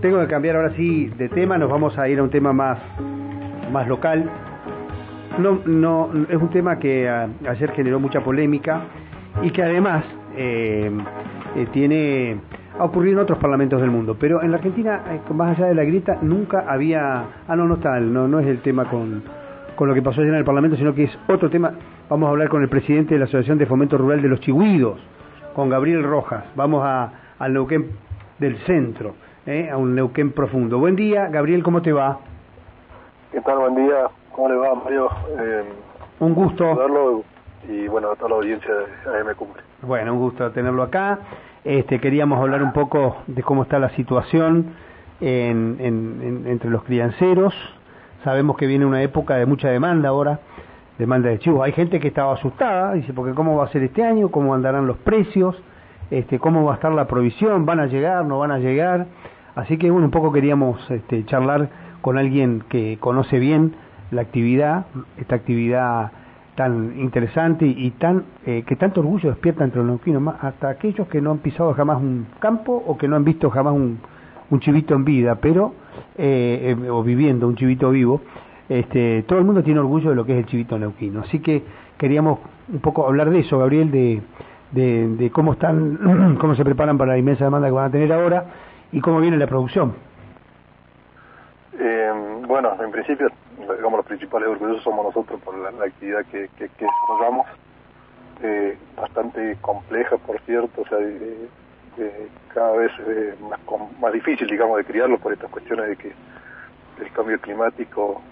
[0.00, 2.78] tengo que cambiar ahora sí de tema, nos vamos a ir a un tema más,
[3.72, 4.30] más local.
[5.38, 8.82] No, no, es un tema que ayer generó mucha polémica
[9.42, 10.04] y que además
[10.36, 10.90] eh,
[11.56, 12.38] eh, tiene
[12.78, 15.74] ha ocurrido en otros parlamentos del mundo, pero en la Argentina, eh, más allá de
[15.74, 19.22] la grita, nunca había, ah no, no está, no, no es el tema con,
[19.74, 21.72] con lo que pasó ayer en el Parlamento, sino que es otro tema.
[22.10, 25.00] Vamos a hablar con el presidente de la Asociación de Fomento Rural de los Chihuidos,
[25.54, 26.44] con Gabriel Rojas.
[26.54, 27.86] Vamos a, al Neuquén
[28.38, 29.14] del centro,
[29.46, 29.70] ¿eh?
[29.70, 30.78] a un Neuquén profundo.
[30.78, 32.18] Buen día, Gabriel, ¿cómo te va?
[33.32, 33.58] ¿Qué tal?
[33.58, 35.08] Buen día, ¿cómo le va, Mario?
[35.38, 35.64] Eh,
[36.20, 36.76] un gusto.
[37.68, 39.62] y bueno, a toda la audiencia de AM Cumbre.
[39.82, 41.18] Bueno, un gusto tenerlo acá.
[41.64, 44.74] Este, queríamos hablar un poco de cómo está la situación
[45.20, 47.54] entre los crianceros.
[48.24, 50.40] Sabemos que viene una época de mucha demanda ahora,
[50.98, 51.64] demanda de chivos.
[51.64, 54.30] Hay gente que estaba asustada, dice, porque ¿cómo va a ser este año?
[54.30, 55.56] ¿Cómo andarán los precios?
[56.10, 59.06] este, cómo va a estar la provisión, van a llegar, no van a llegar.
[59.56, 61.68] Así que bueno, un poco queríamos este, charlar
[62.02, 63.74] con alguien que conoce bien
[64.12, 66.12] la actividad, esta actividad
[66.54, 71.20] tan interesante y, tan eh, que tanto orgullo despierta entre los neuquinos, hasta aquellos que
[71.20, 73.98] no han pisado jamás un campo o que no han visto jamás un,
[74.60, 75.74] chivito en vida, pero
[76.16, 78.22] eh, eh, o viviendo un chivito vivo,
[78.68, 81.20] este, todo el mundo tiene orgullo de lo que es el chivito neuquino.
[81.20, 81.62] Así que
[81.98, 82.38] queríamos
[82.72, 84.22] un poco hablar de eso, Gabriel, de
[84.72, 88.46] de, cómo están, cómo se preparan para la inmensa demanda que van a tener ahora
[88.92, 89.94] y cómo viene la producción.
[91.78, 92.10] Eh,
[92.46, 93.28] bueno, en principio,
[93.58, 97.46] digamos, los principales orgullosos somos nosotros por la, actividad que, que, desarrollamos,
[98.42, 100.98] eh, bastante compleja, por cierto, o sea,
[102.52, 103.60] cada vez eh, más,
[104.00, 106.12] más difícil, digamos, de criarlo por estas cuestiones de que
[107.00, 108.22] el cambio climático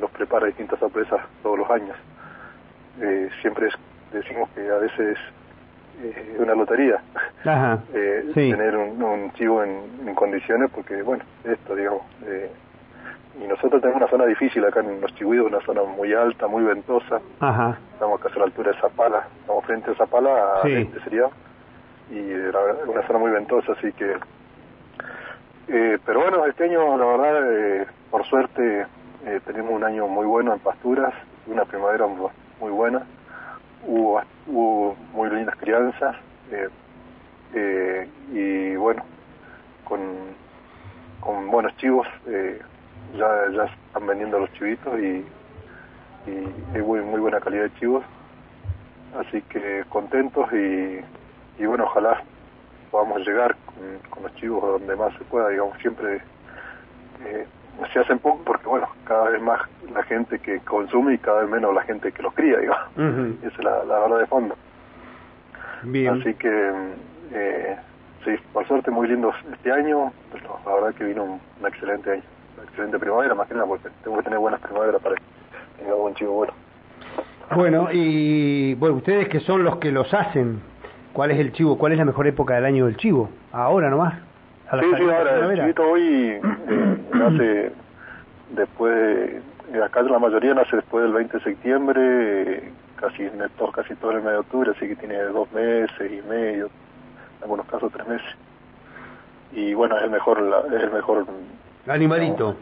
[0.00, 1.96] nos prepara distintas sorpresas todos los años.
[3.42, 3.74] siempre es
[4.14, 7.02] decimos que a veces es eh, una lotería
[8.30, 12.50] eh, tener un, chivo en, condiciones porque bueno esto digamos eh,
[13.42, 16.62] y nosotros tenemos una zona difícil acá en los chihuidos una zona muy alta muy
[16.62, 17.20] ventosa.
[17.92, 21.28] Estamos casi a la altura de Zapala estamos frente a Zapala a este sería
[22.10, 22.32] y
[22.88, 24.16] una zona muy ventosa así que
[25.66, 28.86] pero bueno este año la verdad por suerte
[29.46, 31.14] tenemos un año muy bueno en pasturas
[31.46, 33.02] una primavera muy buena
[33.86, 36.16] hubo, hubo muy lindas crianzas
[36.50, 36.68] eh,
[37.54, 39.04] eh, y bueno,
[39.84, 40.00] con,
[41.20, 42.60] con buenos chivos eh,
[43.16, 45.24] ya, ya están vendiendo los chivitos y,
[46.30, 48.04] y hay muy, muy buena calidad de chivos,
[49.18, 51.00] así que contentos y,
[51.62, 52.22] y bueno, ojalá
[52.90, 53.76] podamos llegar con,
[54.10, 56.22] con los chivos donde más se pueda, digamos, siempre
[57.24, 57.46] eh,
[57.92, 59.60] se hacen poco porque, bueno, cada vez más
[59.92, 62.88] la gente que consume y cada vez menos la gente que los cría, digamos.
[63.42, 64.56] Esa es la, verdad de fondo.
[65.82, 66.20] Bien.
[66.20, 66.72] Así que,
[67.32, 67.76] eh,
[68.24, 72.22] sí, por suerte muy lindos este año, pero la verdad que vino un, excelente año,
[72.62, 75.22] excelente primavera, más que nada, porque tengo que tener buenas primaveras para que
[75.78, 76.52] tenga buen chivo bueno.
[77.54, 80.60] Bueno, y bueno, ustedes que son los que los hacen,
[81.12, 81.76] ¿cuál es el chivo?
[81.76, 83.28] ¿Cuál es la mejor época del año del chivo?
[83.52, 84.14] Ahora nomás
[84.80, 86.40] sí, sí, ahora, el chivito hoy eh,
[87.12, 87.72] nace
[88.50, 89.42] después,
[89.72, 94.22] de, acá la mayoría nace después del 20 de septiembre, casi, todo, casi todo el
[94.22, 98.36] mes de octubre, así que tiene dos meses y medio, en algunos casos tres meses.
[99.52, 101.26] Y bueno, es el mejor, es el mejor
[101.86, 102.56] animalito.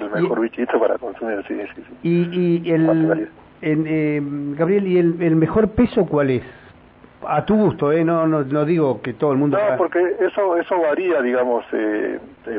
[0.00, 1.98] el mejor bichito para consumir, sí, sí, sí.
[2.02, 3.30] Y, y el,
[3.62, 4.20] eh,
[4.56, 6.42] Gabriel, ¿y el, el mejor peso cuál es?
[7.26, 8.04] a tu gusto, ¿eh?
[8.04, 9.58] No, no, no digo que todo el mundo...
[9.58, 12.18] No, porque eso eso varía, digamos, eh,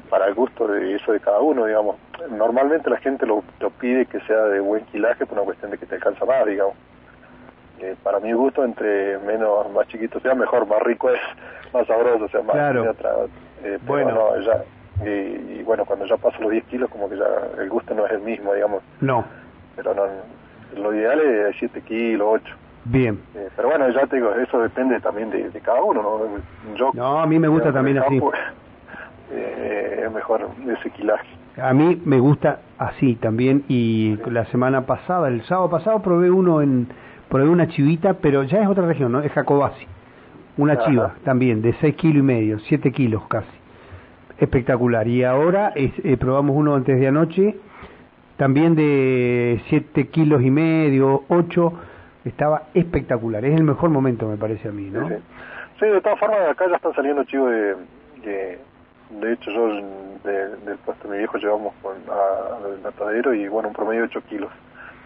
[0.09, 1.97] para el gusto de eso de cada uno, digamos.
[2.31, 3.43] Normalmente la gente lo,
[3.79, 6.75] pide que sea de buen quilaje por una cuestión de que te alcanza más, digamos.
[7.79, 11.19] Eh, para mi gusto, entre menos, más chiquito sea, mejor, más rico es,
[11.73, 12.55] más sabroso, o sea, más...
[12.55, 12.95] Claro.
[13.63, 14.39] Eh, bueno.
[14.41, 14.63] ya,
[15.05, 17.25] y, bueno, cuando ya paso los 10 kilos, como que ya
[17.59, 18.83] el gusto no es el mismo, digamos.
[19.01, 19.25] No.
[19.75, 20.03] Pero no,
[20.81, 22.55] lo ideal es 7 kilos, 8.
[22.85, 23.19] Bien.
[23.35, 26.75] Eh, pero bueno, ya te digo, eso depende también de, cada uno, ¿no?
[26.75, 28.19] Yo, no, a mí me gusta también así.
[29.29, 30.47] Eh, es mejor
[30.79, 31.27] ese quilaje.
[31.61, 36.61] A mí me gusta así también y la semana pasada, el sábado pasado probé uno
[36.61, 36.87] en,
[37.27, 39.19] probé una chivita, pero ya es otra región, ¿no?
[39.19, 39.85] Es Jacobasi.
[40.55, 43.56] Una chiva también, de 6 kilos y medio, 7 kilos casi.
[44.39, 45.07] Espectacular.
[45.07, 47.55] Y ahora es, eh, probamos uno antes de anoche,
[48.37, 51.73] también de 7 kilos y medio, 8
[52.25, 53.43] estaba espectacular.
[53.45, 55.07] Es el mejor momento, me parece a mí, ¿no?
[55.79, 57.75] Sí, de todas formas, acá ya están saliendo chivos de,
[58.23, 59.67] de, hecho, yo
[60.23, 64.21] del puesto de mi viejo llevamos con, al matadero y, bueno, un promedio de 8
[64.29, 64.51] kilos.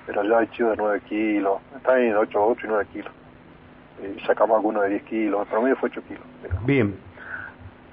[0.07, 3.11] Pero ya hay chivos de 9 kilos, está en 8, 8 y 9 kilos.
[4.01, 6.23] Y sacamos algunos de 10 kilos, el promedio fue 8 kilos.
[6.65, 6.95] Bien.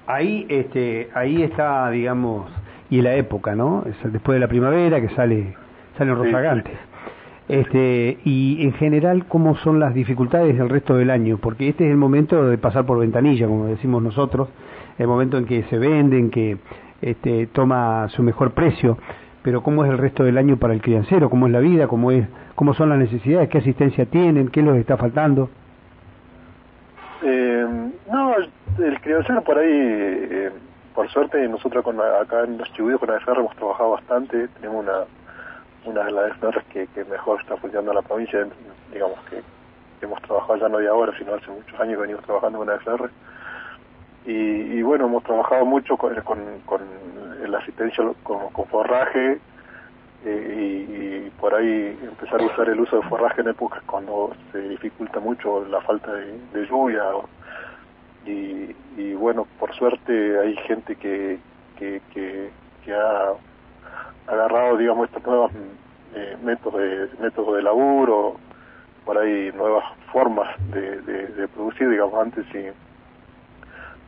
[0.09, 2.51] Ahí, este, ahí está, digamos,
[2.89, 3.85] y la época, ¿no?
[3.85, 5.55] Es después de la primavera que sale,
[5.99, 6.79] salen rozagantes.
[7.47, 11.37] Este, y en general, ¿cómo son las dificultades del resto del año?
[11.37, 14.49] Porque este es el momento de pasar por ventanilla, como decimos nosotros,
[14.97, 16.57] el momento en que se venden, que
[17.03, 18.97] este, toma su mejor precio.
[19.43, 21.29] Pero ¿cómo es el resto del año para el criancero?
[21.29, 21.87] ¿Cómo es la vida?
[21.87, 23.51] ¿Cómo, es, cómo son las necesidades?
[23.51, 24.49] ¿Qué asistencia tienen?
[24.49, 25.51] ¿Qué les está faltando?
[27.23, 27.67] Eh,
[28.11, 28.35] no,
[28.79, 30.51] el criancero por ahí, eh,
[30.95, 35.05] por suerte, nosotros con acá en los chibuidos con AFR hemos trabajado bastante, tenemos una
[35.89, 38.47] una de las AFR que, mejor está funcionando en la provincia,
[38.93, 39.43] digamos que,
[40.01, 43.11] hemos trabajado ya no de ahora, sino hace muchos años que venimos trabajando con AFR.
[44.27, 46.39] Y, y bueno, hemos trabajado mucho con, con,
[47.49, 49.41] la asistencia con, forraje
[50.25, 54.61] eh, y, por ahí empezar a usar el uso de forraje en épocas cuando se
[54.61, 57.03] dificulta mucho la falta de, lluvia.
[58.29, 61.39] Y, y, bueno, por suerte hay gente que,
[61.79, 62.51] que, que,
[62.85, 63.33] que ha
[64.27, 65.51] agarrado, digamos, estos nuevos
[66.15, 68.37] eh, métodos, de, métodos de laburo,
[69.07, 72.69] por ahí nuevas formas de, de, producir, digamos, antes y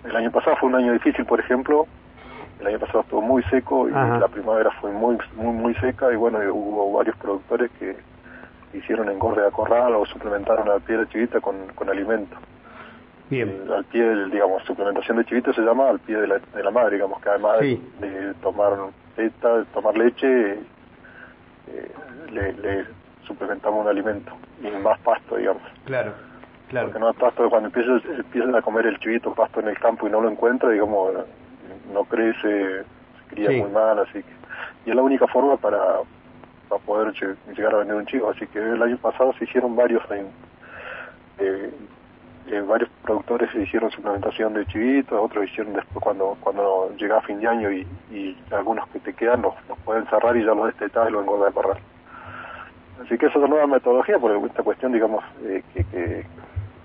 [0.06, 1.86] el año pasado fue un año difícil, por ejemplo,
[2.60, 6.16] el año pasado estuvo muy seco y la primavera fue muy, muy, muy seca y
[6.16, 7.96] bueno, hubo varios productores que
[8.74, 12.36] hicieron engorde a corral o suplementaron a la piel de chivita con, con alimento.
[13.30, 13.62] Bien.
[13.72, 16.70] al pie, del, digamos, suplementación de chivita se llama al pie de la, de la
[16.72, 18.72] madre, digamos, que además de tomar
[19.14, 20.54] teta, tomar leche,
[21.68, 21.92] eh,
[22.32, 22.84] le, le,
[23.26, 25.62] suplementamos un alimento y más pasto, digamos.
[25.84, 26.12] Claro,
[26.68, 26.88] claro.
[26.88, 30.08] Porque no es pasto, cuando empiezas, empiezas a comer el chivito pasto en el campo
[30.08, 31.12] y no lo encuentra, digamos,
[31.92, 34.40] no crece, se cría muy mal, así que...
[34.86, 35.78] Y es la única forma para,
[36.68, 37.12] para poder
[37.54, 40.02] llegar a vender un chivo, así que el año pasado se hicieron varios...
[41.38, 41.70] Eh,
[42.48, 47.46] eh, varios productores hicieron suplementación de chivitos, otros hicieron después cuando cuando llega fin de
[47.46, 49.54] año y, y algunos que te quedan los,
[49.84, 51.78] pueden cerrar y ya los destetas y los engorda de corral.
[53.04, 56.24] Así que esa es una nueva metodología por esta cuestión, digamos, eh, que,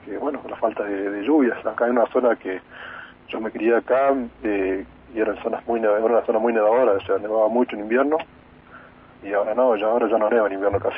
[0.06, 1.66] que, bueno, la falta de, lluvias.
[1.66, 2.62] Acá hay una zona que
[3.28, 4.14] yo me crié acá
[4.44, 7.82] eh, y eran zonas muy era una zona muy nevadora, o sea, nevaba mucho en
[7.82, 8.18] invierno
[9.24, 10.98] y ahora no, ya ahora ya no neva en invierno casi.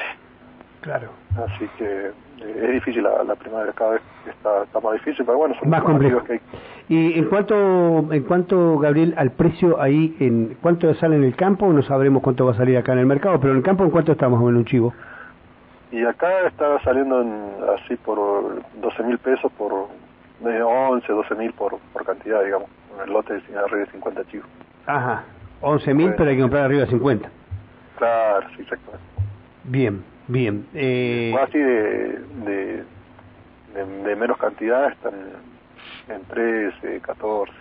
[0.88, 1.10] Claro.
[1.36, 5.38] Así que eh, es difícil la, la, primavera, cada vez está, está más difícil, pero
[5.38, 6.24] bueno, son más complejo.
[6.24, 6.40] Que
[6.88, 11.68] Y en cuanto, en cuanto, Gabriel, al precio ahí, en ¿cuánto sale en el campo?
[11.74, 13.90] No sabremos cuánto va a salir acá en el mercado, pero en el campo, ¿en
[13.90, 14.94] cuánto estamos en un chivo?
[15.92, 17.34] Y acá está saliendo en,
[17.76, 19.90] así por 12 mil pesos por
[20.40, 24.24] de 11, 12 mil por, por cantidad, digamos, en el lote de arriba de 50
[24.32, 24.48] chivos.
[24.86, 25.26] Ajá,
[25.60, 27.30] 11 mil, pero hay que comprar arriba de 50.
[27.98, 29.06] Claro, sí, exactamente.
[29.66, 30.66] Bien, bien.
[30.74, 31.36] Eh...
[31.42, 32.84] así de, de,
[34.04, 35.14] de, menos cantidad están
[36.10, 37.54] en 13, 14,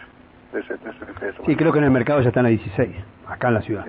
[0.52, 1.46] 13, 13 pesos.
[1.46, 2.90] Sí, creo que en el mercado ya están a 16,
[3.28, 3.86] acá en la ciudad.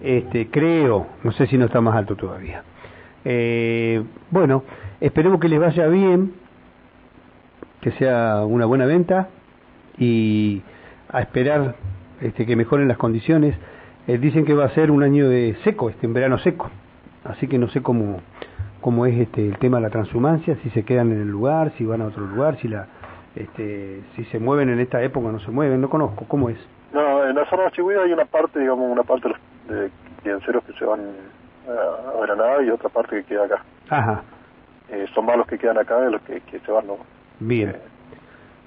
[0.00, 2.62] Este, creo, no sé si no está más alto todavía.
[3.24, 4.64] Eh, bueno,
[5.00, 6.34] esperemos que les vaya bien,
[7.80, 9.28] que sea una buena venta
[9.98, 10.62] y
[11.10, 11.76] a esperar
[12.20, 13.56] este, que mejoren las condiciones.
[14.06, 16.70] Eh, dicen que va a ser un año de seco, este, en verano seco.
[17.24, 18.20] Así que no sé cómo,
[18.80, 21.84] cómo es este el tema de la transhumancia, si se quedan en el lugar, si
[21.84, 22.86] van a otro lugar, si la
[23.34, 26.58] este, si se mueven en esta época o no se mueven, no conozco, ¿cómo es?
[26.92, 29.28] No, en la zona de hay una parte, digamos, una parte
[29.68, 29.90] de
[30.22, 31.00] financieros que se van
[31.68, 33.62] a Granada y otra parte que queda acá.
[33.90, 34.22] Ajá.
[34.90, 36.98] Eh, son más los que quedan acá de los que, se van, ¿no?
[37.40, 37.70] Bien.
[37.70, 37.80] Eh,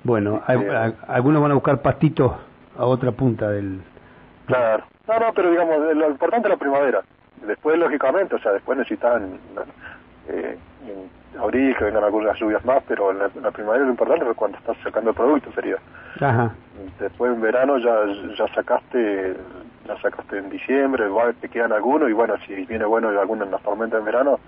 [0.04, 0.42] bueno,
[1.08, 2.34] algunos van a buscar pastitos
[2.78, 3.82] a otra punta del...
[4.46, 4.84] Claro.
[5.08, 7.02] No, no, pero digamos, lo importante es la primavera.
[7.46, 9.40] Después, lógicamente, o sea, después necesitan
[10.28, 10.58] eh,
[11.40, 14.78] abril, que vengan algunas lluvias más, pero la, la primavera lo importante es cuando estás
[14.84, 15.78] sacando el producto, sería.
[16.20, 16.54] Ajá.
[17.00, 18.06] Después en verano ya,
[18.38, 19.36] ya sacaste,
[19.86, 21.06] la sacaste en diciembre,
[21.40, 24.40] te quedan algunos, y bueno, si viene bueno alguno en las tormentas en verano,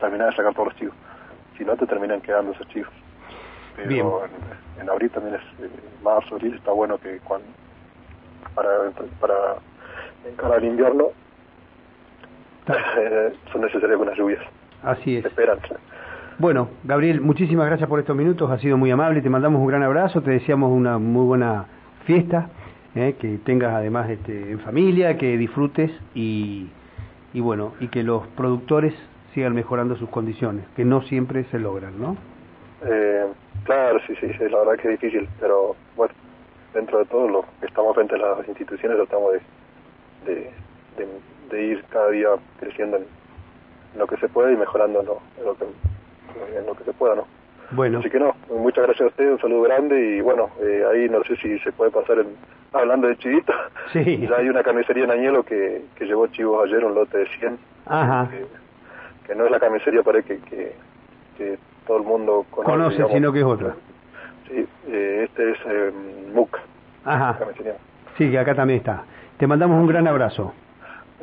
[0.00, 0.94] terminás de sacar todos los chivos.
[1.56, 2.92] Si no, te terminan quedando esos chivos.
[3.76, 5.70] Pero En, en, abril también es, eh,
[6.02, 7.46] marzo, abril, está bueno que cuando,
[8.54, 8.68] para,
[9.20, 9.34] para
[10.28, 11.08] encarar el invierno,
[13.52, 14.42] son necesarias algunas lluvias.
[14.82, 15.24] Así es.
[15.24, 15.58] Esperan.
[16.38, 19.82] Bueno, Gabriel, muchísimas gracias por estos minutos, ha sido muy amable, te mandamos un gran
[19.82, 21.66] abrazo, te deseamos una muy buena
[22.04, 22.48] fiesta,
[22.94, 26.68] eh, que tengas además este, en familia, que disfrutes y,
[27.32, 28.94] y bueno, y que los productores
[29.34, 32.16] sigan mejorando sus condiciones, que no siempre se logran, ¿no?
[32.84, 33.26] Eh,
[33.64, 36.14] claro, sí, sí, sí, la verdad que es difícil, pero bueno,
[36.72, 40.50] dentro de todo lo que estamos frente a las instituciones tratamos de, de,
[40.98, 42.28] de de ir cada día
[42.60, 43.06] creciendo en
[43.98, 45.06] lo que se puede y mejorando en
[45.44, 47.26] lo, que, en lo que se pueda, ¿no?
[47.70, 47.98] Bueno.
[47.98, 51.22] Así que no, muchas gracias a usted, un saludo grande y bueno, eh, ahí no
[51.24, 52.28] sé si se puede pasar en,
[52.72, 53.52] hablando de chivito.
[53.92, 54.18] Sí.
[54.18, 57.58] Ya hay una carnicería en Añelo que, que llevó chivos ayer, un lote de 100.
[57.86, 58.28] Ajá.
[58.30, 58.44] Que,
[59.26, 60.74] que no es la carnicería para que, que,
[61.38, 62.70] que todo el mundo conoce.
[62.70, 63.12] Conoce, digamos.
[63.14, 63.74] sino que es otra.
[64.46, 65.92] Sí, eh, este es eh,
[66.34, 66.58] MUC,
[67.06, 67.38] Ajá.
[67.38, 67.76] carnicería.
[68.18, 69.04] Sí, que acá también está.
[69.38, 70.52] Te mandamos un gran abrazo.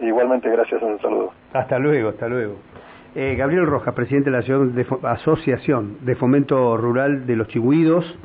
[0.01, 1.31] Igualmente, gracias, un saludo.
[1.53, 2.55] Hasta luego, hasta luego.
[3.15, 4.43] Eh, Gabriel Rojas, presidente de
[5.01, 8.19] la Asociación de Fomento Rural de los Chigüidos.